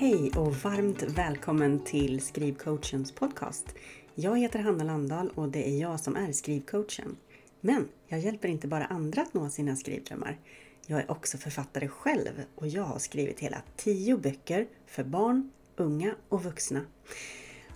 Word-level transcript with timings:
Hej 0.00 0.32
och 0.36 0.54
varmt 0.54 1.02
välkommen 1.02 1.84
till 1.84 2.20
Skrivcoachens 2.20 3.12
podcast. 3.12 3.74
Jag 4.14 4.38
heter 4.38 4.58
Hanna 4.58 4.84
Landahl 4.84 5.30
och 5.34 5.48
det 5.48 5.68
är 5.68 5.80
jag 5.80 6.00
som 6.00 6.16
är 6.16 6.32
skrivcoachen. 6.32 7.16
Men 7.60 7.88
jag 8.08 8.20
hjälper 8.20 8.48
inte 8.48 8.68
bara 8.68 8.84
andra 8.84 9.22
att 9.22 9.34
nå 9.34 9.50
sina 9.50 9.76
skrivdrömmar. 9.76 10.38
Jag 10.86 11.00
är 11.00 11.10
också 11.10 11.38
författare 11.38 11.88
själv 11.88 12.42
och 12.54 12.68
jag 12.68 12.82
har 12.82 12.98
skrivit 12.98 13.40
hela 13.40 13.62
tio 13.76 14.16
böcker 14.16 14.66
för 14.86 15.04
barn, 15.04 15.50
unga 15.76 16.14
och 16.28 16.44
vuxna. 16.44 16.80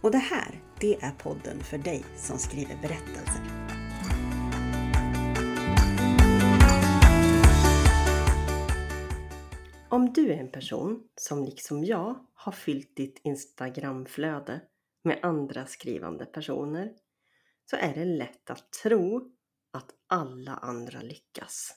Och 0.00 0.10
det 0.10 0.18
här, 0.18 0.60
det 0.80 0.94
är 0.94 1.12
podden 1.22 1.60
för 1.60 1.78
dig 1.78 2.04
som 2.16 2.38
skriver 2.38 2.78
berättelser. 2.82 3.83
Om 9.94 10.12
du 10.12 10.32
är 10.32 10.36
en 10.36 10.50
person 10.50 11.08
som 11.16 11.44
liksom 11.44 11.84
jag 11.84 12.26
har 12.34 12.52
fyllt 12.52 12.96
ditt 12.96 13.20
Instagramflöde 13.24 14.60
med 15.04 15.18
andra 15.22 15.66
skrivande 15.66 16.26
personer 16.26 16.92
så 17.70 17.76
är 17.76 17.94
det 17.94 18.04
lätt 18.04 18.50
att 18.50 18.72
tro 18.72 19.32
att 19.72 19.90
alla 20.06 20.52
andra 20.52 21.00
lyckas. 21.00 21.70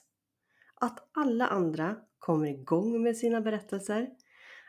Att 0.74 1.08
alla 1.12 1.46
andra 1.46 1.96
kommer 2.18 2.46
igång 2.46 3.02
med 3.02 3.16
sina 3.16 3.40
berättelser, 3.40 4.10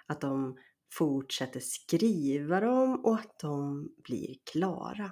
att 0.05 0.21
de 0.21 0.57
fortsätter 0.93 1.59
skriva 1.59 2.59
dem 2.59 3.05
och 3.05 3.15
att 3.15 3.39
de 3.39 3.89
blir 4.03 4.35
klara. 4.51 5.11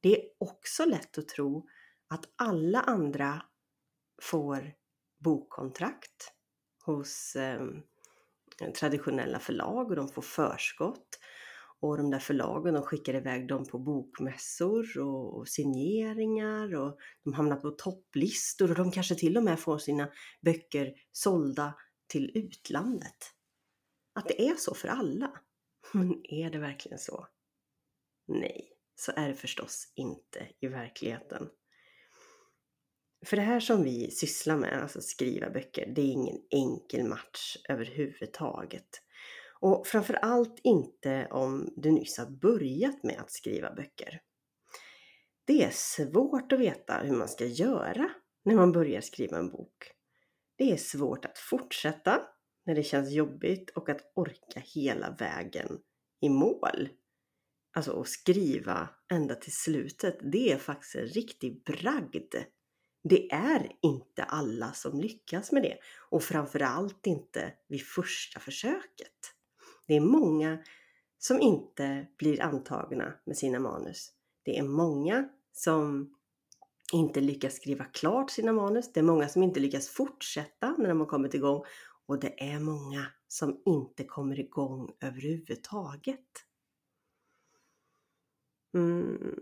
Det 0.00 0.16
är 0.16 0.28
också 0.38 0.84
lätt 0.84 1.18
att 1.18 1.28
tro 1.28 1.68
att 2.08 2.24
alla 2.36 2.80
andra 2.80 3.42
får 4.22 4.72
bokkontrakt 5.18 6.39
hos 6.96 7.36
eh, 7.36 7.60
traditionella 8.80 9.38
förlag 9.38 9.90
och 9.90 9.96
de 9.96 10.08
får 10.08 10.22
förskott. 10.22 11.18
Och 11.82 11.96
de 11.96 12.10
där 12.10 12.18
förlagen 12.18 12.74
de 12.74 12.82
skickar 12.82 13.14
iväg 13.14 13.48
dem 13.48 13.66
på 13.66 13.78
bokmässor 13.78 14.98
och, 14.98 15.38
och 15.38 15.48
signeringar 15.48 16.74
och 16.74 16.98
de 17.24 17.32
hamnar 17.32 17.56
på 17.56 17.70
topplistor 17.70 18.70
och 18.70 18.76
de 18.76 18.90
kanske 18.90 19.14
till 19.14 19.36
och 19.36 19.44
med 19.44 19.60
får 19.60 19.78
sina 19.78 20.08
böcker 20.40 20.94
sålda 21.12 21.74
till 22.06 22.30
utlandet. 22.34 23.16
Att 24.14 24.28
det 24.28 24.48
är 24.48 24.54
så 24.54 24.74
för 24.74 24.88
alla. 24.88 25.32
Men 25.92 26.20
är 26.24 26.50
det 26.50 26.58
verkligen 26.58 26.98
så? 26.98 27.26
Nej, 28.28 28.72
så 28.94 29.12
är 29.16 29.28
det 29.28 29.34
förstås 29.34 29.92
inte 29.94 30.48
i 30.60 30.68
verkligheten. 30.68 31.48
För 33.26 33.36
det 33.36 33.42
här 33.42 33.60
som 33.60 33.82
vi 33.84 34.10
sysslar 34.10 34.56
med, 34.56 34.82
alltså 34.82 35.00
skriva 35.00 35.50
böcker, 35.50 35.92
det 35.94 36.00
är 36.00 36.12
ingen 36.12 36.38
enkel 36.50 37.04
match 37.04 37.56
överhuvudtaget. 37.68 39.02
Och 39.60 39.86
framförallt 39.86 40.60
inte 40.62 41.28
om 41.30 41.72
du 41.76 41.90
nyss 41.90 42.18
har 42.18 42.30
börjat 42.30 43.02
med 43.02 43.20
att 43.20 43.30
skriva 43.30 43.74
böcker. 43.74 44.20
Det 45.44 45.64
är 45.64 45.70
svårt 45.70 46.52
att 46.52 46.60
veta 46.60 46.98
hur 46.98 47.16
man 47.16 47.28
ska 47.28 47.44
göra 47.44 48.10
när 48.44 48.54
man 48.54 48.72
börjar 48.72 49.00
skriva 49.00 49.38
en 49.38 49.50
bok. 49.50 49.90
Det 50.56 50.72
är 50.72 50.76
svårt 50.76 51.24
att 51.24 51.38
fortsätta 51.38 52.22
när 52.66 52.74
det 52.74 52.82
känns 52.82 53.10
jobbigt 53.10 53.70
och 53.70 53.88
att 53.88 54.12
orka 54.14 54.62
hela 54.74 55.10
vägen 55.10 55.78
i 56.20 56.28
mål. 56.28 56.88
Alltså 57.76 58.00
att 58.00 58.08
skriva 58.08 58.88
ända 59.12 59.34
till 59.34 59.52
slutet, 59.52 60.18
det 60.32 60.52
är 60.52 60.58
faktiskt 60.58 60.94
en 60.94 61.06
riktig 61.06 61.64
bragd. 61.64 62.34
Det 63.02 63.32
är 63.32 63.72
inte 63.82 64.24
alla 64.24 64.72
som 64.72 65.00
lyckas 65.00 65.52
med 65.52 65.62
det 65.62 65.78
och 66.10 66.22
framförallt 66.22 67.06
inte 67.06 67.52
vid 67.68 67.86
första 67.86 68.40
försöket. 68.40 69.34
Det 69.86 69.96
är 69.96 70.00
många 70.00 70.58
som 71.18 71.40
inte 71.40 72.06
blir 72.18 72.42
antagna 72.42 73.12
med 73.24 73.36
sina 73.36 73.60
manus. 73.60 74.12
Det 74.42 74.58
är 74.58 74.62
många 74.62 75.28
som 75.52 76.14
inte 76.92 77.20
lyckas 77.20 77.54
skriva 77.54 77.84
klart 77.84 78.30
sina 78.30 78.52
manus. 78.52 78.92
Det 78.92 79.00
är 79.00 79.04
många 79.04 79.28
som 79.28 79.42
inte 79.42 79.60
lyckas 79.60 79.88
fortsätta 79.88 80.74
när 80.78 80.88
de 80.88 81.00
har 81.00 81.06
kommit 81.06 81.34
igång 81.34 81.64
och 82.06 82.20
det 82.20 82.52
är 82.52 82.60
många 82.60 83.06
som 83.28 83.62
inte 83.64 84.04
kommer 84.04 84.40
igång 84.40 84.90
överhuvudtaget. 85.00 86.26
Mm. 88.74 89.36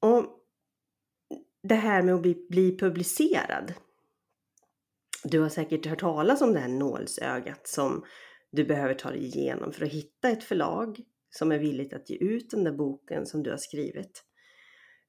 Och 0.00 0.41
det 1.62 1.74
här 1.74 2.02
med 2.02 2.14
att 2.14 2.22
bli, 2.22 2.46
bli 2.48 2.78
publicerad. 2.78 3.74
Du 5.24 5.40
har 5.40 5.48
säkert 5.48 5.86
hört 5.86 6.00
talas 6.00 6.42
om 6.42 6.52
det 6.52 6.60
här 6.60 6.68
nålsögat 6.68 7.68
som 7.68 8.04
du 8.52 8.64
behöver 8.64 8.94
ta 8.94 9.10
dig 9.10 9.24
igenom 9.24 9.72
för 9.72 9.84
att 9.84 9.92
hitta 9.92 10.30
ett 10.30 10.44
förlag 10.44 11.00
som 11.30 11.52
är 11.52 11.58
villigt 11.58 11.92
att 11.92 12.10
ge 12.10 12.16
ut 12.16 12.50
den 12.50 12.64
där 12.64 12.72
boken 12.72 13.26
som 13.26 13.42
du 13.42 13.50
har 13.50 13.56
skrivit. 13.56 14.24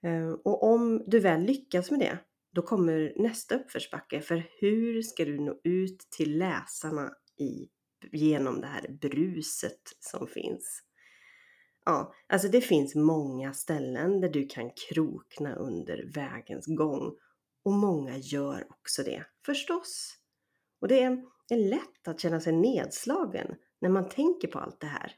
Eh, 0.03 0.31
och 0.31 0.63
om 0.63 1.03
du 1.07 1.19
väl 1.19 1.41
lyckas 1.41 1.91
med 1.91 1.99
det, 1.99 2.17
då 2.53 2.61
kommer 2.61 3.13
nästa 3.15 3.55
uppförsbacke. 3.55 4.21
För 4.21 4.43
hur 4.59 5.01
ska 5.01 5.25
du 5.25 5.39
nå 5.39 5.59
ut 5.63 5.99
till 5.99 6.37
läsarna 6.37 7.13
i, 7.39 7.67
genom 8.11 8.61
det 8.61 8.67
här 8.67 8.97
bruset 9.01 9.81
som 9.99 10.27
finns? 10.27 10.83
Ja, 11.85 12.13
alltså 12.27 12.47
det 12.47 12.61
finns 12.61 12.95
många 12.95 13.53
ställen 13.53 14.21
där 14.21 14.29
du 14.29 14.47
kan 14.47 14.71
krokna 14.89 15.55
under 15.55 16.11
vägens 16.13 16.65
gång 16.67 17.15
och 17.63 17.73
många 17.73 18.17
gör 18.17 18.67
också 18.69 19.03
det, 19.03 19.25
förstås. 19.45 20.17
Och 20.81 20.87
det 20.87 21.03
är, 21.03 21.23
är 21.49 21.69
lätt 21.69 22.07
att 22.07 22.19
känna 22.19 22.39
sig 22.39 22.53
nedslagen 22.53 23.55
när 23.81 23.89
man 23.89 24.09
tänker 24.09 24.47
på 24.47 24.59
allt 24.59 24.79
det 24.79 24.87
här. 24.87 25.15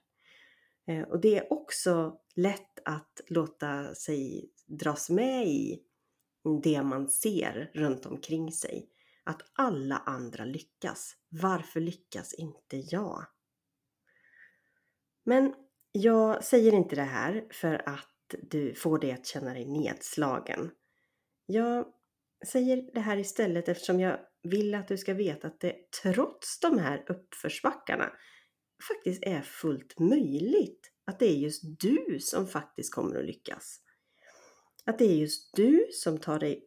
Eh, 0.87 1.01
och 1.01 1.21
det 1.21 1.37
är 1.37 1.53
också 1.53 2.19
lätt 2.35 2.79
att 2.85 3.21
låta 3.27 3.95
sig 3.95 4.51
dras 4.67 5.09
med 5.09 5.47
i 5.47 5.81
det 6.63 6.83
man 6.83 7.09
ser 7.09 7.71
runt 7.73 8.05
omkring 8.05 8.51
sig. 8.51 8.89
Att 9.23 9.41
alla 9.53 9.97
andra 9.97 10.45
lyckas. 10.45 11.15
Varför 11.29 11.79
lyckas 11.79 12.33
inte 12.33 12.77
jag? 12.77 13.25
Men 15.23 15.53
jag 15.97 16.43
säger 16.43 16.73
inte 16.73 16.95
det 16.95 17.01
här 17.01 17.45
för 17.51 17.89
att 17.89 18.35
du 18.41 18.73
får 18.73 18.99
dig 18.99 19.11
att 19.11 19.25
känna 19.25 19.53
dig 19.53 19.65
nedslagen. 19.65 20.71
Jag 21.45 21.85
säger 22.47 22.89
det 22.93 22.99
här 22.99 23.17
istället 23.17 23.69
eftersom 23.69 23.99
jag 23.99 24.19
vill 24.43 24.75
att 24.75 24.87
du 24.87 24.97
ska 24.97 25.13
veta 25.13 25.47
att 25.47 25.59
det 25.59 25.75
trots 26.03 26.59
de 26.59 26.79
här 26.79 27.05
uppförsbackarna 27.07 28.11
faktiskt 28.87 29.23
är 29.23 29.41
fullt 29.41 29.99
möjligt 29.99 30.91
att 31.05 31.19
det 31.19 31.25
är 31.25 31.35
just 31.35 31.63
du 31.79 32.19
som 32.19 32.47
faktiskt 32.47 32.93
kommer 32.93 33.19
att 33.19 33.25
lyckas. 33.25 33.79
Att 34.85 34.99
det 34.99 35.05
är 35.05 35.15
just 35.15 35.55
du 35.55 35.87
som 35.91 36.17
tar 36.17 36.39
dig 36.39 36.63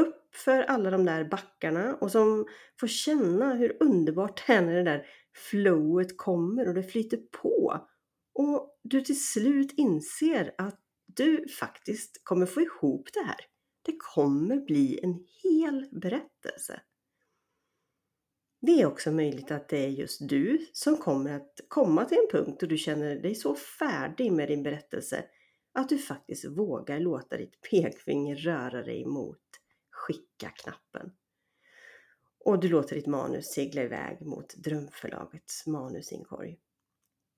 upp 0.00 0.34
för 0.34 0.62
alla 0.62 0.90
de 0.90 1.04
där 1.04 1.24
backarna 1.24 1.94
och 1.94 2.10
som 2.10 2.46
får 2.80 2.86
känna 2.86 3.54
hur 3.54 3.76
underbart 3.80 4.42
det 4.46 4.52
är 4.52 4.62
när 4.62 4.74
det 4.74 4.82
där 4.82 5.06
flowet 5.50 6.16
kommer 6.16 6.68
och 6.68 6.74
det 6.74 6.82
flyter 6.82 7.16
på 7.42 7.88
och 8.34 8.78
du 8.82 9.00
till 9.00 9.24
slut 9.24 9.72
inser 9.72 10.54
att 10.58 10.80
du 11.06 11.48
faktiskt 11.48 12.24
kommer 12.24 12.46
få 12.46 12.60
ihop 12.60 13.08
det 13.12 13.22
här. 13.22 13.40
Det 13.82 13.96
kommer 13.98 14.56
bli 14.56 15.00
en 15.02 15.26
hel 15.42 15.88
berättelse. 15.92 16.80
Det 18.60 18.82
är 18.82 18.86
också 18.86 19.10
möjligt 19.10 19.50
att 19.50 19.68
det 19.68 19.84
är 19.84 19.88
just 19.88 20.28
du 20.28 20.66
som 20.72 20.96
kommer 20.96 21.32
att 21.32 21.60
komma 21.68 22.04
till 22.04 22.18
en 22.18 22.40
punkt 22.40 22.60
då 22.60 22.66
du 22.66 22.78
känner 22.78 23.16
dig 23.16 23.34
så 23.34 23.54
färdig 23.54 24.32
med 24.32 24.48
din 24.48 24.62
berättelse 24.62 25.24
att 25.72 25.88
du 25.88 25.98
faktiskt 25.98 26.44
vågar 26.44 27.00
låta 27.00 27.36
ditt 27.36 27.60
pekfinger 27.70 28.36
röra 28.36 28.82
dig 28.82 29.06
mot 29.06 29.42
skicka-knappen. 29.90 31.12
Och 32.44 32.60
du 32.60 32.68
låter 32.68 32.96
ditt 32.96 33.06
manus 33.06 33.46
segla 33.46 33.82
iväg 33.82 34.26
mot 34.26 34.54
Drömförlagets 34.56 35.66
manusinkorg. 35.66 36.58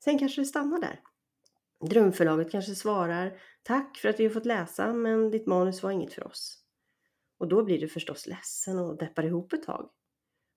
Sen 0.04 0.19
kanske 0.19 0.40
det 0.40 0.46
stannar 0.46 0.81
där. 0.81 1.00
Drömförlaget 1.81 2.50
kanske 2.50 2.75
svarar 2.75 3.38
Tack 3.62 3.98
för 3.98 4.08
att 4.08 4.20
vi 4.20 4.25
har 4.25 4.31
fått 4.31 4.46
läsa 4.46 4.93
men 4.93 5.31
ditt 5.31 5.46
manus 5.46 5.82
var 5.82 5.90
inget 5.90 6.12
för 6.12 6.26
oss. 6.26 6.62
Och 7.38 7.48
då 7.48 7.64
blir 7.64 7.81
du 7.81 7.88
förstås 7.88 8.26
ledsen 8.26 8.78
och 8.78 8.98
deppar 8.98 9.25
ihop 9.25 9.52
ett 9.52 9.62
tag. 9.62 9.90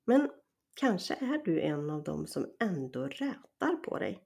Men 0.05 0.29
kanske 0.75 1.13
är 1.13 1.45
du 1.45 1.61
en 1.61 1.89
av 1.89 2.03
dem 2.03 2.27
som 2.27 2.45
ändå 2.59 3.07
rätar 3.07 3.75
på 3.75 3.99
dig. 3.99 4.23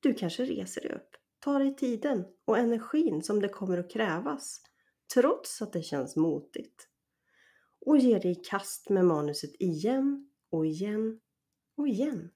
Du 0.00 0.14
kanske 0.14 0.44
reser 0.44 0.80
dig 0.80 0.92
upp, 0.92 1.16
tar 1.38 1.58
dig 1.58 1.76
tiden 1.76 2.24
och 2.44 2.58
energin 2.58 3.22
som 3.22 3.40
det 3.40 3.48
kommer 3.48 3.78
att 3.78 3.90
krävas 3.90 4.60
trots 5.14 5.62
att 5.62 5.72
det 5.72 5.82
känns 5.82 6.16
motigt 6.16 6.88
och 7.86 7.98
ger 7.98 8.20
dig 8.20 8.30
i 8.30 8.34
kast 8.34 8.90
med 8.90 9.04
manuset 9.04 9.50
igen 9.58 10.30
och 10.50 10.66
igen 10.66 11.20
och 11.76 11.88
igen. 11.88 12.30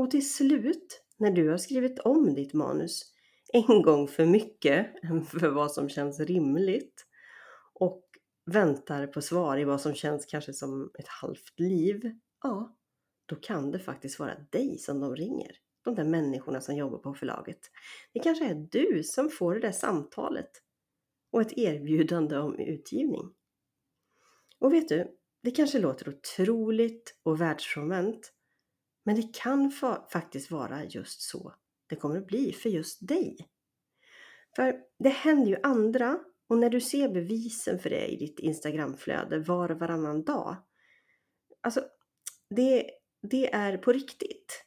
Och 0.00 0.10
till 0.10 0.30
slut, 0.30 1.02
när 1.16 1.30
du 1.30 1.50
har 1.50 1.58
skrivit 1.58 1.98
om 1.98 2.34
ditt 2.34 2.54
manus 2.54 3.14
en 3.52 3.82
gång 3.82 4.08
för 4.08 4.26
mycket 4.26 4.86
för 5.28 5.48
vad 5.48 5.72
som 5.72 5.88
känns 5.88 6.20
rimligt 6.20 7.06
och 7.74 8.04
väntar 8.46 9.06
på 9.06 9.22
svar 9.22 9.58
i 9.58 9.64
vad 9.64 9.80
som 9.80 9.94
känns 9.94 10.26
kanske 10.26 10.52
som 10.52 10.90
ett 10.98 11.08
halvt 11.08 11.60
liv, 11.60 12.00
ja, 12.42 12.76
då 13.26 13.36
kan 13.36 13.70
det 13.70 13.78
faktiskt 13.78 14.18
vara 14.18 14.34
dig 14.50 14.78
som 14.78 15.00
de 15.00 15.16
ringer. 15.16 15.56
De 15.84 15.94
där 15.94 16.04
människorna 16.04 16.60
som 16.60 16.76
jobbar 16.76 16.98
på 16.98 17.14
förlaget. 17.14 17.60
Det 18.12 18.20
kanske 18.20 18.44
är 18.44 18.66
du 18.70 19.02
som 19.04 19.30
får 19.30 19.54
det 19.54 19.60
där 19.60 19.72
samtalet 19.72 20.50
och 21.32 21.40
ett 21.40 21.58
erbjudande 21.58 22.38
om 22.38 22.58
utgivning. 22.58 23.34
Och 24.58 24.72
vet 24.72 24.88
du, 24.88 25.16
det 25.42 25.50
kanske 25.50 25.78
låter 25.78 26.08
otroligt 26.08 27.18
och 27.22 27.40
världsfrånvänt, 27.40 28.32
men 29.10 29.16
det 29.16 29.34
kan 29.34 29.70
faktiskt 30.12 30.50
vara 30.50 30.84
just 30.84 31.20
så 31.20 31.54
det 31.86 31.96
kommer 31.96 32.18
att 32.18 32.26
bli 32.26 32.52
för 32.52 32.68
just 32.68 33.08
dig. 33.08 33.36
För 34.56 34.74
det 34.98 35.08
händer 35.08 35.50
ju 35.50 35.56
andra 35.62 36.18
och 36.48 36.58
när 36.58 36.70
du 36.70 36.80
ser 36.80 37.08
bevisen 37.08 37.78
för 37.78 37.90
det 37.90 38.06
i 38.06 38.16
ditt 38.16 38.38
Instagramflöde 38.38 39.38
var 39.38 39.70
och 39.70 39.78
varannan 39.78 40.24
dag. 40.24 40.56
Alltså, 41.60 41.84
det, 42.50 42.90
det 43.22 43.54
är 43.54 43.78
på 43.78 43.92
riktigt. 43.92 44.64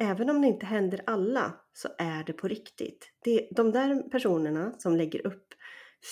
Även 0.00 0.30
om 0.30 0.40
det 0.40 0.48
inte 0.48 0.66
händer 0.66 1.02
alla 1.06 1.60
så 1.72 1.88
är 1.98 2.24
det 2.24 2.32
på 2.32 2.48
riktigt. 2.48 3.12
Det, 3.24 3.48
de 3.50 3.72
där 3.72 4.10
personerna 4.10 4.74
som 4.78 4.96
lägger 4.96 5.26
upp 5.26 5.54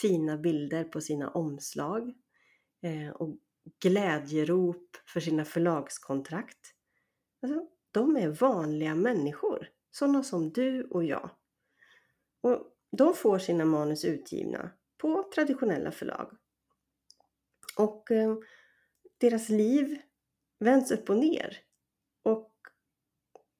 fina 0.03 0.37
bilder 0.37 0.85
på 0.85 1.00
sina 1.00 1.31
omslag 1.31 2.12
eh, 2.82 3.11
och 3.11 3.38
glädjerop 3.82 4.97
för 5.06 5.20
sina 5.20 5.44
förlagskontrakt. 5.44 6.75
Alltså, 7.43 7.67
de 7.93 8.17
är 8.17 8.29
vanliga 8.29 8.94
människor, 8.94 9.69
sådana 9.90 10.23
som 10.23 10.52
du 10.52 10.85
och 10.85 11.05
jag. 11.05 11.31
Och 12.40 12.67
de 12.96 13.14
får 13.14 13.38
sina 13.38 13.64
manus 13.64 14.05
utgivna 14.05 14.70
på 14.99 15.31
traditionella 15.35 15.90
förlag. 15.90 16.37
Och 17.76 18.11
eh, 18.11 18.37
deras 19.19 19.49
liv 19.49 19.99
vänds 20.58 20.90
upp 20.90 21.11
och 21.11 21.19
ner 21.19 21.58
och 22.23 22.52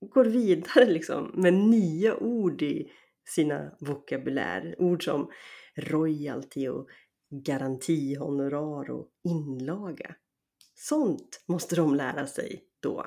går 0.01 0.25
vidare 0.25 0.85
liksom 0.91 1.31
med 1.35 1.55
nya 1.55 2.17
ord 2.17 2.63
i 2.63 2.93
sina 3.29 3.77
vokabulär. 3.81 4.75
Ord 4.79 5.05
som 5.05 5.31
royalty 5.77 6.69
och 6.69 6.89
garantihonorar 7.31 8.91
och 8.91 9.09
inlaga. 9.25 10.15
Sånt 10.75 11.45
måste 11.47 11.77
de 11.77 11.95
lära 11.95 12.27
sig 12.27 12.65
då. 12.81 13.07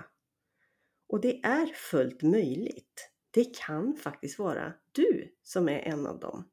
Och 1.11 1.21
det 1.21 1.43
är 1.43 1.65
fullt 1.65 2.21
möjligt. 2.21 3.11
Det 3.31 3.57
kan 3.57 3.95
faktiskt 3.95 4.39
vara 4.39 4.73
du 4.91 5.35
som 5.43 5.69
är 5.69 5.79
en 5.79 6.07
av 6.07 6.19
dem. 6.19 6.49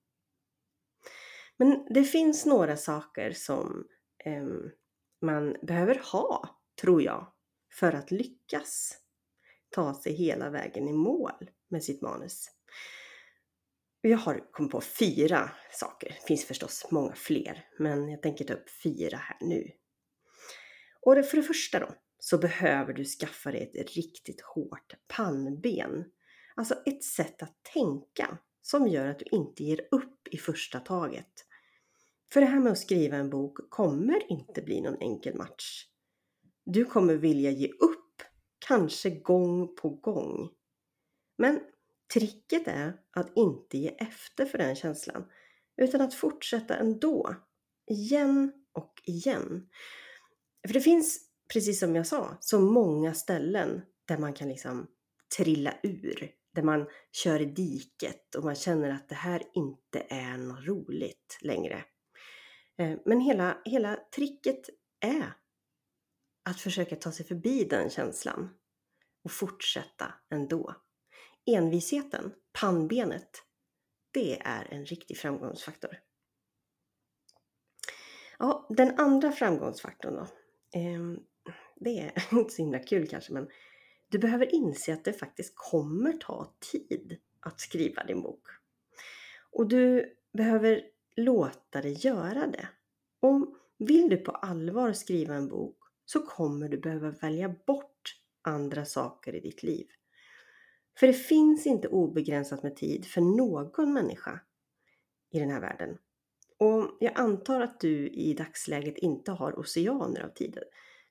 Men 1.56 1.86
det 1.90 2.04
finns 2.04 2.46
några 2.46 2.76
saker 2.76 3.32
som 3.32 3.86
eh, 4.24 4.46
man 5.22 5.56
behöver 5.62 6.02
ha, 6.12 6.60
tror 6.80 7.02
jag, 7.02 7.32
för 7.72 7.92
att 7.92 8.10
lyckas 8.10 8.98
ta 9.70 9.94
sig 9.94 10.12
hela 10.12 10.50
vägen 10.50 10.88
i 10.88 10.92
mål 10.92 11.50
med 11.68 11.84
sitt 11.84 12.02
manus. 12.02 12.50
Jag 14.00 14.18
har 14.18 14.52
kommit 14.52 14.72
på 14.72 14.80
fyra 14.80 15.50
saker. 15.72 16.08
Det 16.08 16.26
finns 16.26 16.44
förstås 16.44 16.86
många 16.90 17.14
fler, 17.14 17.68
men 17.78 18.08
jag 18.08 18.22
tänker 18.22 18.44
ta 18.44 18.54
upp 18.54 18.70
fyra 18.82 19.16
här 19.16 19.36
nu. 19.40 19.70
Och 21.00 21.24
för 21.24 21.36
det 21.36 21.42
första 21.42 21.80
då, 21.80 21.94
så 22.30 22.38
behöver 22.38 22.92
du 22.92 23.04
skaffa 23.04 23.50
dig 23.50 23.72
ett 23.74 23.96
riktigt 23.96 24.40
hårt 24.40 24.94
pannben. 25.06 26.04
Alltså 26.56 26.74
ett 26.86 27.04
sätt 27.04 27.42
att 27.42 27.62
tänka 27.74 28.38
som 28.62 28.88
gör 28.88 29.06
att 29.06 29.18
du 29.18 29.24
inte 29.30 29.64
ger 29.64 29.88
upp 29.90 30.28
i 30.30 30.36
första 30.36 30.80
taget. 30.80 31.32
För 32.32 32.40
det 32.40 32.46
här 32.46 32.60
med 32.60 32.72
att 32.72 32.78
skriva 32.78 33.16
en 33.16 33.30
bok 33.30 33.70
kommer 33.70 34.32
inte 34.32 34.62
bli 34.62 34.80
någon 34.80 35.02
enkel 35.02 35.36
match. 35.36 35.84
Du 36.64 36.84
kommer 36.84 37.14
vilja 37.14 37.50
ge 37.50 37.68
upp, 37.68 38.22
kanske 38.58 39.10
gång 39.10 39.76
på 39.76 39.90
gång. 39.90 40.50
Men 41.38 41.60
tricket 42.14 42.68
är 42.68 43.00
att 43.10 43.36
inte 43.36 43.78
ge 43.78 43.88
efter 43.88 44.46
för 44.46 44.58
den 44.58 44.76
känslan, 44.76 45.24
utan 45.76 46.00
att 46.00 46.14
fortsätta 46.14 46.76
ändå. 46.76 47.34
Igen 47.86 48.52
och 48.72 48.92
igen. 49.04 49.68
För 50.66 50.74
det 50.74 50.80
finns, 50.80 51.27
precis 51.52 51.80
som 51.80 51.96
jag 51.96 52.06
sa, 52.06 52.36
så 52.40 52.60
många 52.60 53.14
ställen 53.14 53.82
där 54.04 54.18
man 54.18 54.32
kan 54.32 54.48
liksom 54.48 54.86
trilla 55.36 55.74
ur. 55.82 56.30
Där 56.54 56.62
man 56.62 56.86
kör 57.12 57.40
i 57.40 57.44
diket 57.44 58.34
och 58.34 58.44
man 58.44 58.54
känner 58.54 58.90
att 58.90 59.08
det 59.08 59.14
här 59.14 59.42
inte 59.54 60.06
är 60.08 60.36
något 60.36 60.66
roligt 60.66 61.38
längre. 61.42 61.84
Eh, 62.78 62.98
men 63.04 63.20
hela, 63.20 63.62
hela 63.64 63.96
tricket 64.14 64.60
är 65.00 65.32
att 66.44 66.60
försöka 66.60 66.96
ta 66.96 67.12
sig 67.12 67.26
förbi 67.26 67.64
den 67.64 67.90
känslan 67.90 68.54
och 69.24 69.32
fortsätta 69.32 70.14
ändå. 70.30 70.74
Envisheten, 71.46 72.34
pannbenet, 72.60 73.30
det 74.10 74.40
är 74.40 74.68
en 74.70 74.86
riktig 74.86 75.18
framgångsfaktor. 75.18 75.98
Ja, 78.38 78.66
den 78.70 78.98
andra 78.98 79.32
framgångsfaktorn 79.32 80.14
då. 80.14 80.26
Ehm, 80.78 81.18
det 81.80 81.98
är 81.98 82.12
inte 82.38 82.54
så 82.54 82.62
himla 82.62 82.78
kul 82.78 83.08
kanske, 83.08 83.32
men 83.32 83.48
du 84.08 84.18
behöver 84.18 84.54
inse 84.54 84.92
att 84.92 85.04
det 85.04 85.12
faktiskt 85.12 85.52
kommer 85.56 86.12
ta 86.12 86.54
tid 86.72 87.16
att 87.40 87.60
skriva 87.60 88.04
din 88.04 88.22
bok. 88.22 88.46
Och 89.50 89.68
du 89.68 90.14
behöver 90.32 90.82
låta 91.16 91.82
dig 91.82 92.06
göra 92.06 92.46
det. 92.46 92.68
Och 93.20 93.54
vill 93.78 94.08
du 94.08 94.16
på 94.16 94.30
allvar 94.30 94.92
skriva 94.92 95.34
en 95.34 95.48
bok 95.48 95.76
så 96.04 96.20
kommer 96.20 96.68
du 96.68 96.78
behöva 96.78 97.10
välja 97.10 97.54
bort 97.66 98.20
andra 98.42 98.84
saker 98.84 99.34
i 99.34 99.40
ditt 99.40 99.62
liv. 99.62 99.86
För 100.98 101.06
det 101.06 101.12
finns 101.12 101.66
inte 101.66 101.88
obegränsat 101.88 102.62
med 102.62 102.76
tid 102.76 103.06
för 103.06 103.20
någon 103.20 103.92
människa 103.92 104.40
i 105.30 105.38
den 105.38 105.50
här 105.50 105.60
världen. 105.60 105.98
Och 106.58 106.96
jag 107.00 107.12
antar 107.18 107.60
att 107.60 107.80
du 107.80 108.08
i 108.08 108.34
dagsläget 108.34 108.98
inte 108.98 109.32
har 109.32 109.58
oceaner 109.58 110.22
av 110.22 110.28
tid 110.28 110.58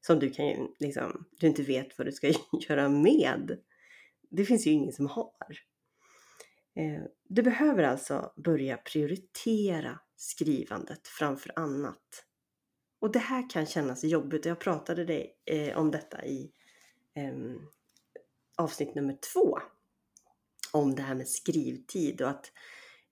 som 0.08 0.20
du 0.20 0.30
kan 0.30 0.74
liksom, 0.80 1.26
du 1.40 1.48
inte 1.48 1.64
vet 1.64 1.98
vad 1.98 2.08
du 2.08 2.12
ska 2.12 2.28
göra 2.70 2.90
med. 2.90 3.60
Det 4.30 4.46
finns 4.46 4.68
ju 4.68 4.72
ingen 4.72 4.94
som 4.94 5.08
har. 5.08 5.34
Eh, 6.76 7.04
du 7.28 7.44
behöver 7.44 7.84
alltså 7.84 8.34
börja 8.36 8.78
prioritera 8.78 10.00
skrivandet 10.16 11.08
framför 11.08 11.52
annat. 11.56 12.26
Och 13.00 13.12
det 13.12 13.20
här 13.20 13.50
kan 13.50 13.66
kännas 13.66 14.04
jobbigt. 14.04 14.46
Jag 14.46 14.60
pratade 14.60 15.06
dig, 15.06 15.38
eh, 15.46 15.78
om 15.78 15.92
detta 15.92 16.26
i 16.26 16.52
ehm, 17.14 17.60
avsnitt 18.58 18.96
nummer 18.96 19.18
två. 19.34 19.60
Om 20.74 20.96
det 20.96 21.02
här 21.02 21.16
med 21.16 21.28
skrivtid 21.28 22.22
och 22.22 22.30
att 22.30 22.52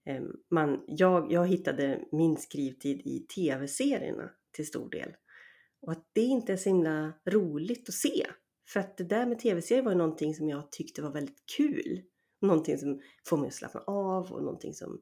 ehm, 0.04 0.32
man, 0.50 0.84
jag, 0.86 1.32
jag 1.32 1.46
hittade 1.46 2.04
min 2.12 2.36
skrivtid 2.36 3.00
i 3.04 3.26
tv-serierna 3.34 4.30
till 4.52 4.66
stor 4.66 4.90
del. 4.90 5.14
Och 5.80 5.92
att 5.92 6.10
det 6.12 6.22
inte 6.22 6.52
är 6.52 6.56
så 6.56 6.68
himla 6.68 7.12
roligt 7.24 7.88
att 7.88 7.94
se. 7.94 8.26
För 8.68 8.80
att 8.80 8.96
det 8.96 9.04
där 9.04 9.26
med 9.26 9.38
tv-serier 9.38 9.82
var 9.82 9.92
ju 9.92 9.98
någonting 9.98 10.34
som 10.34 10.48
jag 10.48 10.72
tyckte 10.72 11.02
var 11.02 11.10
väldigt 11.10 11.46
kul. 11.56 12.02
Någonting 12.40 12.78
som 12.78 13.00
får 13.26 13.36
mig 13.36 13.48
att 13.48 13.54
slappna 13.54 13.80
av 13.80 14.32
och 14.32 14.42
någonting 14.42 14.74
som 14.74 15.00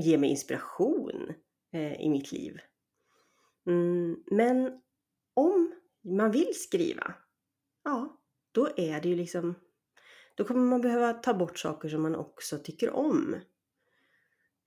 ger 0.00 0.18
mig 0.18 0.30
inspiration 0.30 1.32
eh, 1.72 2.00
i 2.00 2.08
mitt 2.08 2.32
liv. 2.32 2.58
Mm, 3.66 4.22
men 4.26 4.80
om 5.34 5.74
man 6.04 6.30
vill 6.30 6.54
skriva, 6.54 7.14
ja, 7.84 8.20
då 8.52 8.68
är 8.76 9.00
det 9.00 9.08
ju 9.08 9.16
liksom 9.16 9.54
då 10.34 10.44
kommer 10.44 10.66
man 10.66 10.80
behöva 10.80 11.12
ta 11.12 11.34
bort 11.34 11.58
saker 11.58 11.88
som 11.88 12.02
man 12.02 12.14
också 12.14 12.58
tycker 12.58 12.90
om. 12.90 13.36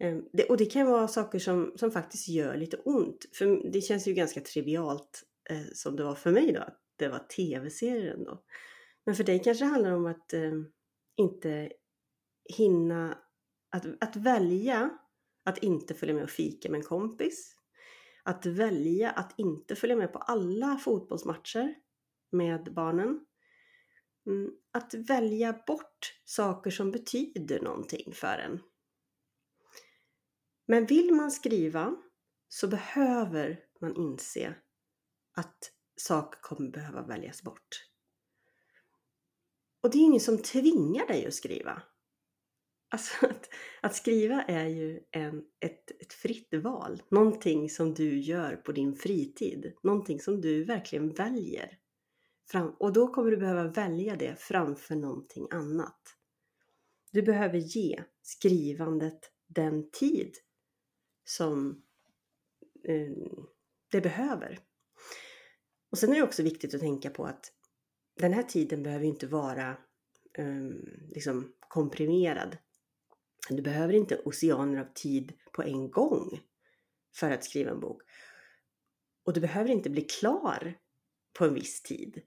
Ehm, 0.03 0.25
det, 0.33 0.43
och 0.43 0.57
det 0.57 0.65
kan 0.65 0.87
vara 0.87 1.07
saker 1.07 1.39
som, 1.39 1.73
som 1.75 1.91
faktiskt 1.91 2.27
gör 2.27 2.57
lite 2.57 2.77
ont. 2.77 3.25
För 3.33 3.71
det 3.71 3.81
känns 3.81 4.07
ju 4.07 4.13
ganska 4.13 4.41
trivialt 4.41 5.23
eh, 5.49 5.73
som 5.73 5.95
det 5.95 6.03
var 6.03 6.15
för 6.15 6.31
mig 6.31 6.51
då, 6.53 6.61
att 6.61 6.81
det 6.95 7.07
var 7.07 7.19
tv-serien 7.19 8.23
då. 8.23 8.43
Men 9.05 9.15
för 9.15 9.23
dig 9.23 9.39
kanske 9.43 9.65
det 9.65 9.69
handlar 9.69 9.91
om 9.91 10.05
att 10.05 10.33
eh, 10.33 10.51
inte 11.17 11.71
hinna, 12.57 13.17
att, 13.69 13.85
att 14.03 14.15
välja 14.15 14.89
att 15.45 15.57
inte 15.57 15.93
följa 15.93 16.15
med 16.15 16.23
och 16.23 16.29
fika 16.29 16.69
med 16.69 16.77
en 16.77 16.85
kompis. 16.85 17.55
Att 18.23 18.45
välja 18.45 19.11
att 19.11 19.33
inte 19.39 19.75
följa 19.75 19.95
med 19.95 20.13
på 20.13 20.19
alla 20.19 20.77
fotbollsmatcher 20.77 21.75
med 22.31 22.73
barnen. 22.73 23.25
Mm, 24.27 24.51
att 24.71 24.93
välja 24.93 25.53
bort 25.67 26.21
saker 26.25 26.71
som 26.71 26.91
betyder 26.91 27.61
någonting 27.61 28.13
för 28.13 28.37
en. 28.37 28.59
Men 30.67 30.85
vill 30.85 31.13
man 31.13 31.31
skriva 31.31 31.95
så 32.47 32.67
behöver 32.67 33.59
man 33.81 33.95
inse 33.95 34.55
att 35.35 35.71
saker 35.95 36.39
kommer 36.41 36.71
behöva 36.71 37.01
väljas 37.01 37.43
bort. 37.43 37.89
Och 39.81 39.91
det 39.91 39.97
är 39.97 40.03
ingen 40.03 40.19
som 40.19 40.37
tvingar 40.37 41.07
dig 41.07 41.27
att 41.27 41.33
skriva. 41.33 41.81
Alltså 42.89 43.25
att, 43.29 43.49
att 43.81 43.95
skriva 43.95 44.43
är 44.43 44.67
ju 44.67 44.99
en, 45.11 45.43
ett, 45.59 46.01
ett 46.01 46.13
fritt 46.13 46.53
val. 46.53 47.01
Någonting 47.09 47.69
som 47.69 47.93
du 47.93 48.19
gör 48.19 48.55
på 48.55 48.71
din 48.71 48.95
fritid. 48.95 49.73
Någonting 49.83 50.19
som 50.19 50.41
du 50.41 50.63
verkligen 50.63 51.13
väljer. 51.13 51.77
fram, 52.51 52.75
och 52.79 52.93
då 52.93 53.07
kommer 53.07 53.31
du 53.31 53.37
behöva 53.37 53.67
välja 53.67 54.15
det 54.15 54.35
framför 54.39 54.95
någonting 54.95 55.47
annat. 55.51 56.01
Du 57.11 57.21
behöver 57.21 57.57
ge 57.57 58.03
skrivandet 58.21 59.19
den 59.47 59.91
tid 59.91 60.33
som 61.23 61.83
eh, 62.83 63.11
det 63.91 64.01
behöver. 64.01 64.59
Och 65.89 65.97
sen 65.97 66.11
är 66.11 66.15
det 66.15 66.23
också 66.23 66.43
viktigt 66.43 66.73
att 66.73 66.81
tänka 66.81 67.09
på 67.09 67.25
att 67.25 67.51
den 68.15 68.33
här 68.33 68.43
tiden 68.43 68.83
behöver 68.83 69.05
inte 69.05 69.27
vara 69.27 69.77
eh, 70.33 70.69
liksom 71.11 71.53
komprimerad. 71.59 72.57
Du 73.49 73.61
behöver 73.61 73.93
inte 73.93 74.21
oceaner 74.25 74.81
av 74.81 74.87
tid 74.93 75.33
på 75.51 75.63
en 75.63 75.91
gång 75.91 76.39
för 77.15 77.31
att 77.31 77.43
skriva 77.43 77.71
en 77.71 77.79
bok. 77.79 78.01
Och 79.23 79.33
du 79.33 79.41
behöver 79.41 79.69
inte 79.69 79.89
bli 79.89 80.01
klar 80.01 80.79
på 81.33 81.45
en 81.45 81.53
viss 81.53 81.81
tid. 81.81 82.21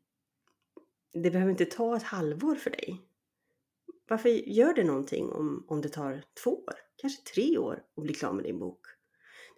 Det 1.13 1.31
behöver 1.31 1.51
inte 1.51 1.65
ta 1.65 1.97
ett 1.97 2.03
halvår 2.03 2.55
för 2.55 2.71
dig. 2.71 3.01
Varför 4.09 4.29
gör 4.29 4.75
det 4.75 4.85
någonting 4.85 5.33
om, 5.33 5.65
om 5.69 5.81
det 5.81 5.89
tar 5.89 6.23
två 6.45 6.51
år, 6.51 6.75
kanske 6.97 7.23
tre 7.23 7.59
år 7.59 7.85
att 7.97 8.03
bli 8.05 8.15
klar 8.15 8.33
med 8.33 8.45
din 8.45 8.59
bok? 8.59 8.87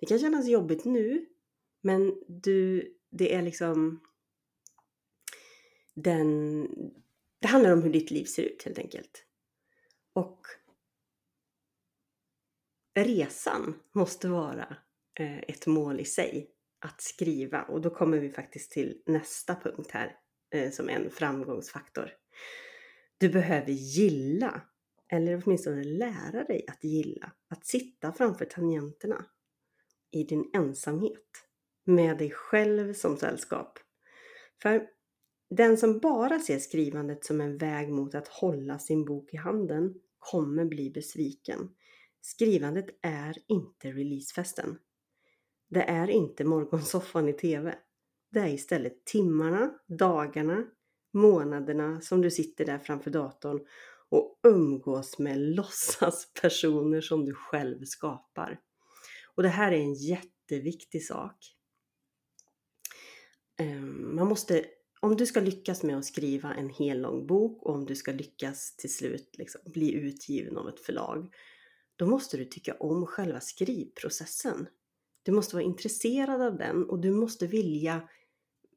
Det 0.01 0.07
kan 0.07 0.19
kännas 0.19 0.49
jobbigt 0.49 0.85
nu, 0.85 1.27
men 1.81 2.23
du, 2.29 2.89
det 3.11 3.35
är 3.35 3.43
liksom 3.43 4.01
den, 5.95 6.63
det 7.41 7.49
handlar 7.49 7.73
om 7.73 7.83
hur 7.83 7.93
ditt 7.93 8.11
liv 8.11 8.25
ser 8.25 8.43
ut 8.43 8.63
helt 8.63 8.79
enkelt. 8.79 9.25
Och 10.13 10.47
resan 12.95 13.75
måste 13.93 14.29
vara 14.29 14.77
eh, 15.21 15.39
ett 15.39 15.67
mål 15.67 16.01
i 16.01 16.05
sig 16.05 16.51
att 16.79 17.01
skriva 17.01 17.63
och 17.63 17.81
då 17.81 17.91
kommer 17.91 18.19
vi 18.19 18.31
faktiskt 18.31 18.71
till 18.71 19.03
nästa 19.07 19.55
punkt 19.55 19.91
här 19.91 20.17
eh, 20.51 20.71
som 20.71 20.89
en 20.89 21.11
framgångsfaktor. 21.11 22.11
Du 23.19 23.29
behöver 23.29 23.73
gilla, 23.73 24.63
eller 25.13 25.43
åtminstone 25.45 25.85
lära 25.85 26.45
dig 26.45 26.65
att 26.69 26.85
gilla, 26.85 27.33
att 27.49 27.67
sitta 27.67 28.13
framför 28.13 28.45
tangenterna 28.45 29.27
i 30.11 30.25
din 30.25 30.51
ensamhet 30.55 31.45
med 31.85 32.19
dig 32.19 32.31
själv 32.31 32.93
som 32.93 33.17
sällskap. 33.17 33.79
För 34.63 34.89
den 35.51 35.77
som 35.77 35.99
bara 35.99 36.39
ser 36.39 36.59
skrivandet 36.59 37.25
som 37.25 37.41
en 37.41 37.59
väg 37.59 37.89
mot 37.89 38.15
att 38.15 38.29
hålla 38.29 38.79
sin 38.79 39.05
bok 39.05 39.35
i 39.35 39.37
handen 39.37 39.95
kommer 40.19 40.65
bli 40.65 40.91
besviken. 40.91 41.71
Skrivandet 42.21 42.87
är 43.03 43.37
inte 43.47 43.89
releasefesten. 43.89 44.79
Det 45.71 45.83
är 45.83 46.11
inte 46.11 46.45
morgonsoffan 46.45 47.29
i 47.29 47.33
TV. 47.33 47.75
Det 48.31 48.41
är 48.41 48.49
istället 48.49 49.05
timmarna, 49.05 49.75
dagarna, 49.87 50.65
månaderna 51.13 52.01
som 52.01 52.21
du 52.21 52.31
sitter 52.31 52.65
där 52.65 52.79
framför 52.79 53.11
datorn 53.11 53.61
och 54.09 54.39
umgås 54.43 55.19
med 55.19 55.39
låtsaspersoner 55.57 57.01
som 57.01 57.25
du 57.25 57.35
själv 57.35 57.85
skapar. 57.85 58.61
Och 59.35 59.43
det 59.43 59.49
här 59.49 59.73
är 59.73 59.77
en 59.77 59.95
jätteviktig 59.95 61.05
sak. 61.05 61.55
Ehm, 63.57 64.17
man 64.17 64.29
måste, 64.29 64.65
om 65.01 65.17
du 65.17 65.27
ska 65.27 65.41
lyckas 65.41 65.83
med 65.83 65.99
att 65.99 66.05
skriva 66.05 66.55
en 66.55 66.69
hel 66.69 67.01
lång 67.01 67.27
bok 67.27 67.63
och 67.63 67.75
om 67.75 67.87
du 67.87 67.97
ska 67.97 68.13
lyckas 68.13 68.77
till 68.77 68.95
slut 68.95 69.35
liksom 69.39 69.61
bli 69.65 69.93
utgiven 69.93 70.59
av 70.59 70.69
ett 70.69 70.81
förlag, 70.81 71.35
då 71.97 72.07
måste 72.07 72.37
du 72.37 72.45
tycka 72.45 72.75
om 72.75 73.07
själva 73.07 73.41
skrivprocessen. 73.41 74.67
Du 75.23 75.33
måste 75.33 75.57
vara 75.57 75.65
intresserad 75.65 76.43
av 76.43 76.59
den 76.59 76.85
och 76.85 77.01
du 77.01 77.11
måste 77.11 77.47
vilja 77.47 78.09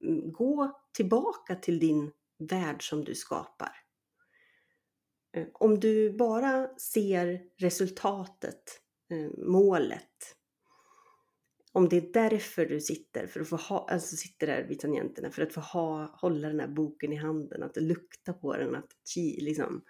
mm, 0.03 0.31
gå 0.31 0.81
tillbaka 0.93 1.55
till 1.55 1.79
din 1.79 2.11
värld 2.41 2.89
som 2.89 3.03
du 3.03 3.15
skapar. 3.15 3.75
Eh, 5.33 5.47
om 5.53 5.79
du 5.79 6.13
bara 6.13 6.77
ser 6.77 7.41
resultatet, 7.57 8.81
eh, 9.11 9.29
målet, 9.37 10.35
om 11.73 11.89
det 11.89 11.97
är 11.97 12.13
därför 12.13 12.65
du 12.65 12.81
sitter, 12.81 13.27
för 13.27 13.39
att 13.39 13.49
få 13.49 13.55
ha, 13.55 13.87
alltså 13.89 14.15
sitter 14.15 14.47
där 14.47 14.63
vid 14.63 14.79
tangenterna, 14.79 15.31
för 15.31 15.41
att 15.41 15.53
få 15.53 15.61
ha, 15.61 16.17
hålla 16.21 16.47
den 16.47 16.59
här 16.59 16.67
boken 16.67 17.13
i 17.13 17.15
handen, 17.15 17.63
att 17.63 17.77
lukta 17.77 18.33
på 18.33 18.57
den, 18.57 18.75
att 18.75 18.91
liksom, 19.37 19.83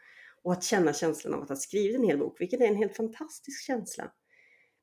och 0.43 0.53
att 0.53 0.63
känna 0.63 0.93
känslan 0.93 1.33
av 1.33 1.41
att 1.41 1.49
ha 1.49 1.55
skrivit 1.55 1.95
en 1.95 2.03
hel 2.03 2.17
bok, 2.17 2.41
vilket 2.41 2.61
är 2.61 2.67
en 2.67 2.75
helt 2.75 2.95
fantastisk 2.95 3.65
känsla. 3.65 4.11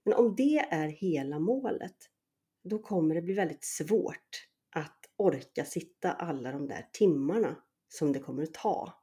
Men 0.05 0.15
om 0.15 0.37
det 0.37 0.59
är 0.71 0.89
hela 0.89 1.39
målet, 1.39 1.97
då 2.65 2.79
kommer 2.79 3.15
det 3.15 3.23
bli 3.23 3.35
väldigt 3.35 3.65
svårt 3.65 4.49
orka 5.19 5.65
sitta 5.65 6.13
alla 6.13 6.53
de 6.53 6.69
där 6.69 6.89
timmarna 6.93 7.57
som 7.89 8.13
det 8.13 8.21
kommer 8.21 8.43
att 8.43 8.55
ta. 8.55 9.03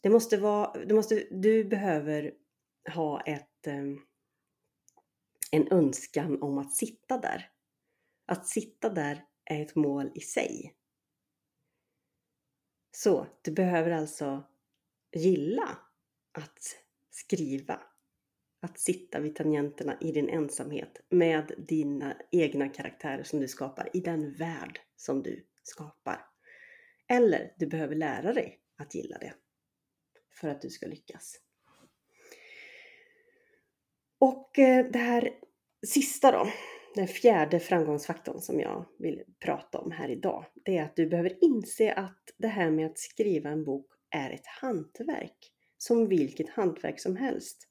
Det 0.00 0.10
måste 0.10 0.36
vara, 0.36 0.84
det 0.84 0.94
måste, 0.94 1.28
du 1.30 1.64
behöver 1.64 2.34
ha 2.94 3.20
ett, 3.20 3.66
ehm, 3.66 4.00
en 5.50 5.72
önskan 5.72 6.42
om 6.42 6.58
att 6.58 6.72
sitta 6.72 7.18
där. 7.18 7.50
Att 8.26 8.46
sitta 8.46 8.88
där 8.88 9.24
är 9.44 9.62
ett 9.62 9.74
mål 9.74 10.10
i 10.14 10.20
sig. 10.20 10.74
Så 12.96 13.26
du 13.42 13.52
behöver 13.52 13.90
alltså 13.90 14.44
gilla 15.16 15.78
att 16.32 16.58
skriva 17.10 17.82
att 18.60 18.78
sitta 18.78 19.20
vid 19.20 19.34
tangenterna 19.34 19.98
i 20.00 20.12
din 20.12 20.28
ensamhet 20.28 21.00
med 21.10 21.52
dina 21.68 22.16
egna 22.30 22.68
karaktärer 22.68 23.22
som 23.22 23.40
du 23.40 23.48
skapar 23.48 23.90
i 23.92 24.00
den 24.00 24.34
värld 24.34 24.80
som 24.96 25.22
du 25.22 25.46
skapar. 25.62 26.26
Eller 27.08 27.54
du 27.58 27.66
behöver 27.66 27.94
lära 27.94 28.32
dig 28.32 28.60
att 28.76 28.94
gilla 28.94 29.18
det 29.18 29.34
för 30.40 30.48
att 30.48 30.62
du 30.62 30.70
ska 30.70 30.86
lyckas. 30.86 31.40
Och 34.18 34.58
eh, 34.58 34.86
det 34.86 34.98
här 34.98 35.30
sista 35.86 36.32
då, 36.32 36.48
den 36.94 37.08
fjärde 37.08 37.60
framgångsfaktorn 37.60 38.40
som 38.40 38.60
jag 38.60 38.86
vill 38.98 39.22
prata 39.44 39.78
om 39.78 39.90
här 39.90 40.08
idag, 40.08 40.44
det 40.64 40.78
är 40.78 40.82
att 40.82 40.96
du 40.96 41.06
behöver 41.06 41.44
inse 41.44 41.92
att 41.92 42.22
det 42.38 42.48
här 42.48 42.70
med 42.70 42.86
att 42.86 42.98
skriva 42.98 43.50
en 43.50 43.64
bok 43.64 43.86
är 44.10 44.30
ett 44.30 44.46
hantverk, 44.46 45.52
som 45.78 46.08
vilket 46.08 46.48
hantverk 46.48 47.00
som 47.00 47.16
helst 47.16 47.68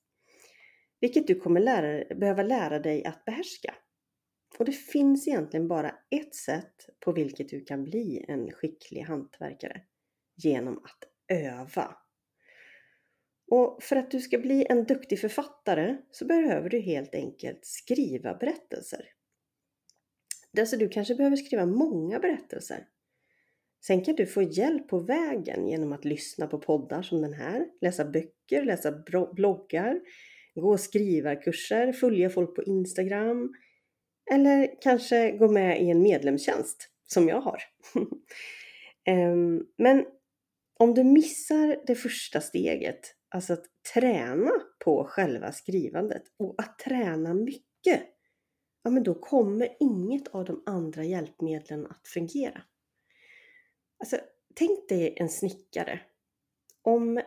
vilket 1.06 1.28
du 1.28 1.36
kommer 1.36 1.60
lära, 1.60 2.16
behöva 2.16 2.44
lära 2.44 2.80
dig 2.80 3.06
att 3.06 3.26
behärska. 3.26 3.76
Och 4.58 4.66
det 4.66 4.72
finns 4.72 5.28
egentligen 5.28 5.68
bara 5.68 5.96
ett 6.12 6.36
sätt 6.36 6.90
på 7.00 7.12
vilket 7.12 7.50
du 7.50 7.66
kan 7.66 7.84
bli 7.84 8.26
en 8.28 8.52
skicklig 8.52 9.02
hantverkare. 9.02 9.82
Genom 10.36 10.78
att 10.78 11.04
öva. 11.28 11.98
Och 13.52 13.84
för 13.84 13.96
att 13.96 14.12
du 14.12 14.20
ska 14.20 14.38
bli 14.38 14.66
en 14.70 14.84
duktig 14.84 15.20
författare 15.20 15.98
så 16.12 16.26
behöver 16.26 16.70
du 16.70 16.80
helt 16.80 17.16
enkelt 17.16 17.66
skriva 17.66 18.34
berättelser. 18.34 19.06
Alltså 20.60 20.78
du 20.78 20.90
kanske 20.90 21.16
behöver 21.16 21.36
skriva 21.36 21.66
många 21.66 22.20
berättelser. 22.20 22.88
Sen 23.88 24.04
kan 24.04 24.16
du 24.16 24.26
få 24.26 24.42
hjälp 24.42 24.88
på 24.88 25.00
vägen 25.00 25.68
genom 25.68 25.94
att 25.94 26.06
lyssna 26.06 26.48
på 26.48 26.60
poddar 26.60 27.02
som 27.02 27.22
den 27.22 27.34
här, 27.34 27.66
läsa 27.82 28.06
böcker, 28.06 28.64
läsa 28.64 28.92
bloggar, 29.34 30.02
gå 30.56 30.78
skrivarkurser, 30.78 31.94
följa 31.94 32.30
folk 32.30 32.56
på 32.56 32.64
Instagram 32.64 33.54
eller 34.32 34.82
kanske 34.82 35.32
gå 35.32 35.48
med 35.48 35.82
i 35.82 35.90
en 35.90 36.02
medlemstjänst 36.02 36.90
som 37.08 37.28
jag 37.28 37.42
har. 37.42 37.64
Ehm, 39.08 39.66
men 39.78 40.06
om 40.80 40.94
du 40.94 41.04
missar 41.04 41.86
det 41.88 41.96
första 41.96 42.42
steget, 42.42 43.00
alltså 43.30 43.54
att 43.54 43.66
träna 43.94 44.52
på 44.86 45.04
själva 45.04 45.52
skrivandet 45.52 46.24
och 46.38 46.56
att 46.58 46.80
träna 46.80 47.34
mycket, 47.34 48.04
ja 48.84 48.90
men 48.90 49.04
då 49.04 49.14
kommer 49.14 49.70
inget 49.80 50.28
av 50.28 50.46
de 50.46 50.64
andra 50.66 51.04
hjälpmedlen 51.04 51.86
att 51.86 52.08
fungera. 52.08 52.62
Alltså, 54.00 54.18
tänk 54.56 54.90
dig 54.90 55.14
en 55.18 55.30
snickare. 55.30 56.00
Om 56.82 57.22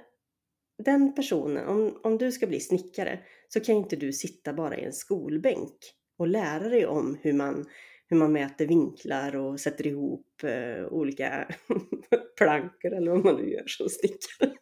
den 0.79 1.15
personen, 1.15 1.67
om, 1.67 2.01
om 2.03 2.19
du 2.19 2.33
ska 2.33 2.47
bli 2.47 2.61
snickare 2.61 3.21
så 3.49 3.61
kan 3.61 3.75
inte 3.75 3.97
du 3.97 4.13
sitta 4.13 4.53
bara 4.53 4.77
i 4.77 4.85
en 4.85 4.93
skolbänk 4.93 5.77
och 6.19 6.29
lära 6.29 6.69
dig 6.69 6.87
om 6.87 7.19
hur 7.23 7.33
man, 7.33 7.67
hur 8.07 8.17
man 8.17 8.33
mäter 8.33 8.67
vinklar 8.67 9.37
och 9.37 9.61
sätter 9.61 9.87
ihop 9.87 10.43
eh, 10.43 10.87
olika 10.87 11.49
plankor 12.39 12.93
eller 12.93 13.11
vad 13.11 13.25
man 13.25 13.37
nu 13.37 13.51
gör 13.51 13.67
som 13.67 13.89
snickare. 13.89 14.57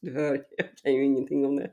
Du 0.00 0.12
hör, 0.12 0.44
jag 0.56 0.76
kan 0.76 0.94
ju 0.94 1.04
ingenting 1.04 1.46
om 1.46 1.56
det. 1.56 1.72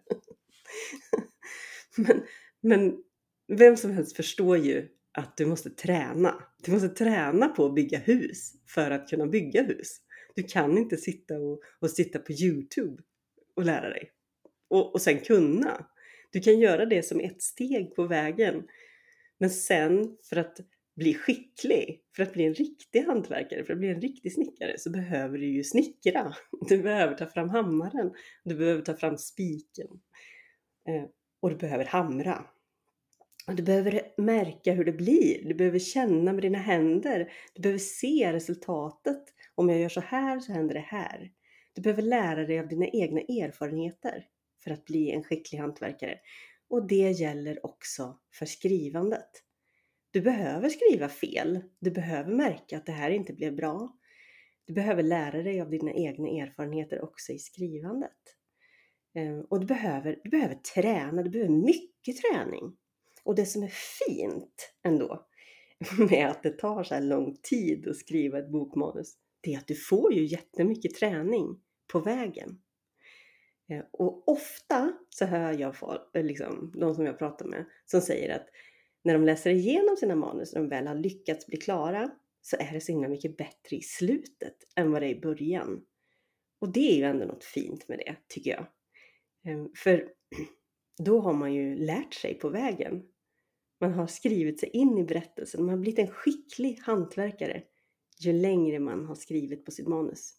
men, 1.98 2.24
men 2.62 3.04
vem 3.48 3.78
som 3.78 3.92
helst 3.92 4.16
förstår 4.16 4.58
ju 4.58 4.88
att 5.14 5.38
du 5.38 5.46
måste 5.46 5.70
träna. 5.70 6.44
Du 6.64 6.72
måste 6.72 6.90
träna 6.90 7.48
på 7.48 7.66
att 7.66 7.76
bygga 7.76 7.98
hus 7.98 8.54
för 8.68 8.92
att 8.92 9.10
kunna 9.10 9.28
bygga 9.28 9.64
hus. 9.64 9.98
Du 10.36 10.44
kan 10.44 10.78
inte 10.78 10.98
sitta 10.98 11.40
och, 11.40 11.62
och 11.80 11.90
sitta 11.90 12.20
på 12.20 12.32
Youtube 12.32 13.04
och 13.58 13.66
lära 13.66 13.90
dig. 13.90 14.12
Och, 14.70 14.94
och 14.94 15.02
sen 15.02 15.20
kunna. 15.20 15.86
Du 16.32 16.40
kan 16.40 16.60
göra 16.60 16.86
det 16.86 17.04
som 17.04 17.20
ett 17.20 17.42
steg 17.42 17.96
på 17.96 18.04
vägen. 18.04 18.68
Men 19.38 19.50
sen 19.50 20.18
för 20.30 20.36
att 20.36 20.58
bli 20.96 21.14
skicklig, 21.14 22.02
för 22.16 22.24
att 22.24 22.34
bli 22.34 22.46
en 22.46 22.54
riktig 22.54 23.02
hantverkare, 23.02 23.64
för 23.64 23.74
att 23.74 23.80
bli 23.80 23.90
en 23.90 24.02
riktig 24.02 24.34
snickare 24.34 24.78
så 24.78 24.90
behöver 24.90 25.38
du 25.38 25.46
ju 25.46 25.64
snickra. 25.64 26.36
Du 26.70 26.78
behöver 26.84 27.16
ta 27.16 27.26
fram 27.26 27.50
hammaren, 27.50 28.12
du 28.44 28.56
behöver 28.56 28.82
ta 28.82 28.94
fram 28.94 29.18
spiken 29.18 29.88
eh, 30.88 31.04
och 31.40 31.50
du 31.50 31.56
behöver 31.56 31.86
hamra. 31.86 32.46
Du 33.48 33.64
behöver 33.64 34.02
märka 34.18 34.74
hur 34.74 34.86
det 34.86 34.92
blir, 34.92 35.48
du 35.48 35.54
behöver 35.54 35.80
känna 35.80 36.34
med 36.34 36.42
dina 36.42 36.58
händer, 36.58 37.32
du 37.54 37.62
behöver 37.62 37.80
se 37.80 38.34
resultatet. 38.34 39.24
Om 39.56 39.70
jag 39.70 39.80
gör 39.80 39.90
så 39.90 40.02
här 40.02 40.40
så 40.40 40.54
händer 40.54 40.74
det 40.74 40.80
här. 40.80 41.32
Du 41.78 41.82
behöver 41.82 42.02
lära 42.02 42.46
dig 42.46 42.60
av 42.60 42.68
dina 42.68 42.88
egna 42.88 43.22
erfarenheter 43.22 44.26
för 44.64 44.72
att 44.72 44.86
bli 44.86 45.12
en 45.12 45.24
skicklig 45.24 45.60
hantverkare. 45.60 46.20
Och 46.70 46.88
det 46.88 47.12
gäller 47.12 47.66
också 47.66 48.20
för 48.34 48.46
skrivandet. 48.46 49.30
Du 50.12 50.22
behöver 50.22 50.70
skriva 50.70 51.10
fel. 51.10 51.60
Du 51.80 51.92
behöver 51.92 52.32
märka 52.32 52.78
att 52.78 52.86
det 52.86 52.92
här 52.92 53.10
inte 53.10 53.34
blev 53.34 53.56
bra. 53.56 53.98
Du 54.66 54.74
behöver 54.74 55.04
lära 55.04 55.44
dig 55.44 55.62
av 55.62 55.70
dina 55.70 55.92
egna 55.94 56.28
erfarenheter 56.28 57.04
också 57.04 57.32
i 57.32 57.40
skrivandet. 57.40 58.12
Ehm, 59.16 59.42
och 59.42 59.60
du 59.60 59.66
behöver, 59.66 60.20
du 60.24 60.30
behöver 60.30 60.56
träna, 60.56 61.24
du 61.24 61.30
behöver 61.30 61.54
mycket 61.54 62.18
träning. 62.18 62.78
Och 63.24 63.36
det 63.36 63.46
som 63.46 63.64
är 63.64 63.74
fint 64.08 64.74
ändå 64.84 65.28
med 66.10 66.28
att 66.28 66.44
det 66.44 66.58
tar 66.58 66.84
så 66.84 66.94
här 66.94 67.02
lång 67.02 67.38
tid 67.44 67.88
att 67.88 67.98
skriva 67.98 68.40
ett 68.40 68.52
bokmanus, 68.52 69.14
det 69.42 69.54
är 69.54 69.58
att 69.58 69.68
du 69.68 69.76
får 69.76 70.14
ju 70.14 70.26
jättemycket 70.26 70.96
träning 70.96 71.62
på 71.88 72.00
vägen. 72.00 72.62
Eh, 73.70 73.84
och 73.92 74.30
ofta 74.30 74.94
så 75.10 75.26
hör 75.26 75.60
jag 75.60 75.76
folk, 75.76 76.02
eh, 76.14 76.24
liksom, 76.24 76.74
de 76.76 76.96
som 76.96 77.06
jag 77.06 77.20
pratar 77.20 77.46
med 77.46 77.66
som 77.86 78.02
säger 78.02 78.36
att 78.36 78.48
när 79.04 79.14
de 79.14 79.26
läser 79.26 79.50
igenom 79.50 79.98
sina 79.98 80.16
manus 80.16 80.54
och 80.54 80.60
de 80.60 80.70
väl 80.70 80.88
har 80.88 80.96
lyckats 80.96 81.48
bli 81.48 81.58
klara 81.58 82.12
så 82.42 82.58
är 82.60 82.74
det 82.74 82.82
så 82.82 82.92
himla 82.92 83.08
mycket 83.08 83.38
bättre 83.38 83.76
i 83.76 83.82
slutet 83.82 84.56
än 84.76 84.92
vad 84.92 85.02
det 85.02 85.08
är 85.08 85.16
i 85.16 85.22
början. 85.22 85.82
Och 86.60 86.72
det 86.72 86.92
är 86.92 86.98
ju 86.98 87.04
ändå 87.04 87.26
något 87.26 87.44
fint 87.44 87.88
med 87.88 87.98
det, 87.98 88.16
tycker 88.28 88.52
jag. 88.52 88.68
Ehm, 89.46 89.70
för 89.76 90.10
då 91.04 91.20
har 91.20 91.34
man 91.34 91.54
ju 91.54 91.76
lärt 91.76 92.14
sig 92.14 92.34
på 92.34 92.50
vägen. 92.50 93.04
Man 93.80 93.94
har 93.94 94.08
skrivit 94.08 94.60
sig 94.60 94.70
in 94.70 94.98
i 94.98 95.04
berättelsen, 95.04 95.62
man 95.66 95.70
har 95.70 95.78
blivit 95.78 96.00
en 96.00 96.08
skicklig 96.08 96.80
hantverkare 96.82 97.64
ju 98.20 98.34
längre 98.34 98.80
man 98.80 99.06
har 99.06 99.16
skrivit 99.16 99.66
på 99.66 99.72
sitt 99.72 99.88
manus. 99.88 100.34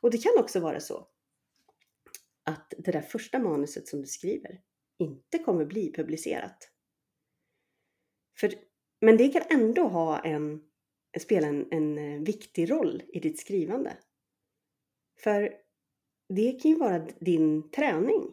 Och 0.00 0.10
det 0.10 0.18
kan 0.18 0.38
också 0.38 0.60
vara 0.60 0.80
så 0.80 1.08
att 2.44 2.74
det 2.78 2.92
där 2.92 3.00
första 3.00 3.38
manuset 3.38 3.88
som 3.88 4.00
du 4.00 4.06
skriver 4.06 4.60
inte 4.98 5.38
kommer 5.38 5.64
bli 5.64 5.92
publicerat. 5.92 6.70
För, 8.38 8.54
men 9.00 9.16
det 9.16 9.28
kan 9.28 9.42
ändå 9.50 9.88
ha 9.88 10.18
en, 10.18 10.62
spela 11.20 11.46
en, 11.46 11.72
en 11.72 11.98
eh, 11.98 12.20
viktig 12.20 12.70
roll 12.70 13.02
i 13.08 13.20
ditt 13.20 13.40
skrivande. 13.40 13.96
För 15.22 15.54
det 16.28 16.52
kan 16.52 16.70
ju 16.70 16.76
vara 16.76 16.98
din 17.20 17.70
träning. 17.70 18.32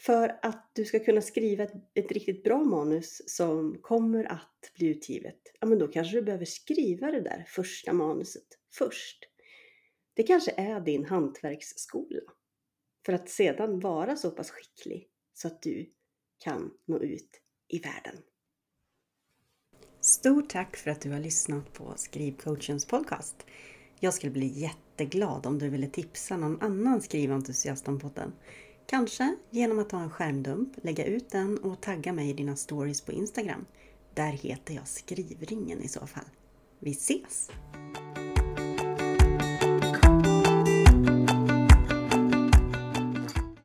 För 0.00 0.38
att 0.42 0.70
du 0.74 0.84
ska 0.84 0.98
kunna 0.98 1.20
skriva 1.20 1.64
ett, 1.64 1.72
ett, 1.94 2.12
riktigt 2.12 2.44
bra 2.44 2.64
manus 2.64 3.22
som 3.26 3.78
kommer 3.82 4.24
att 4.24 4.72
bli 4.74 4.86
utgivet, 4.86 5.40
ja 5.60 5.66
men 5.66 5.78
då 5.78 5.88
kanske 5.88 6.16
du 6.16 6.22
behöver 6.22 6.44
skriva 6.44 7.10
det 7.10 7.20
där 7.20 7.44
första 7.48 7.92
manuset 7.92 8.46
först. 8.74 9.27
Det 10.18 10.24
kanske 10.24 10.50
är 10.56 10.80
din 10.80 11.04
hantverksskola. 11.04 12.20
För 13.06 13.12
att 13.12 13.28
sedan 13.28 13.80
vara 13.80 14.16
så 14.16 14.30
pass 14.30 14.50
skicklig 14.50 15.08
så 15.34 15.48
att 15.48 15.62
du 15.62 15.92
kan 16.38 16.70
nå 16.86 16.98
ut 16.98 17.40
i 17.68 17.78
världen. 17.78 18.14
Stort 20.00 20.48
tack 20.48 20.76
för 20.76 20.90
att 20.90 21.00
du 21.00 21.10
har 21.10 21.20
lyssnat 21.20 21.72
på 21.72 21.92
Skrivcoachens 21.96 22.86
podcast. 22.86 23.46
Jag 24.00 24.14
skulle 24.14 24.32
bli 24.32 24.46
jätteglad 24.46 25.46
om 25.46 25.58
du 25.58 25.68
ville 25.68 25.86
tipsa 25.86 26.36
någon 26.36 26.60
annan 26.60 27.00
skriventusiast 27.00 27.88
om 27.88 28.00
podden. 28.00 28.32
Kanske 28.86 29.36
genom 29.50 29.78
att 29.78 29.90
ta 29.90 30.00
en 30.00 30.10
skärmdump, 30.10 30.84
lägga 30.84 31.04
ut 31.04 31.30
den 31.30 31.58
och 31.58 31.80
tagga 31.80 32.12
mig 32.12 32.30
i 32.30 32.32
dina 32.32 32.56
stories 32.56 33.00
på 33.00 33.12
Instagram. 33.12 33.66
Där 34.14 34.32
heter 34.32 34.74
jag 34.74 34.88
Skrivringen 34.88 35.82
i 35.82 35.88
så 35.88 36.06
fall. 36.06 36.28
Vi 36.78 36.90
ses! 36.90 37.50